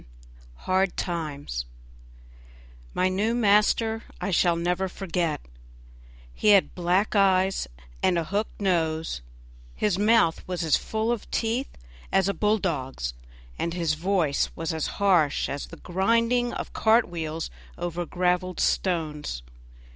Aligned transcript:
47 0.65 0.65
Hard 0.65 0.97
Times 0.97 1.65
My 2.95 3.07
new 3.07 3.35
master 3.35 4.05
I 4.19 4.31
shall 4.31 4.55
never 4.55 4.89
forget; 4.89 5.41
he 6.33 6.47
had 6.47 6.73
black 6.73 7.15
eyes 7.15 7.67
and 8.01 8.17
a 8.17 8.23
hooked 8.23 8.59
nose, 8.59 9.21
his 9.75 9.99
mouth 9.99 10.43
was 10.47 10.63
as 10.63 10.75
full 10.75 11.11
of 11.11 11.29
teeth 11.29 11.69
as 12.11 12.27
a 12.27 12.33
bull 12.33 12.57
dog's, 12.57 13.13
and 13.59 13.75
his 13.75 13.93
voice 13.93 14.49
was 14.55 14.73
as 14.73 14.87
harsh 14.97 15.47
as 15.47 15.67
the 15.67 15.77
grinding 15.77 16.51
of 16.51 16.73
cart 16.73 17.07
wheels 17.07 17.51
over 17.77 18.03
graveled 18.03 18.59
stones. 18.59 19.43